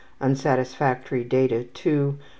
1 0.17 0.31
Unsatisfactory 0.31 1.23
data.... 1.23 1.63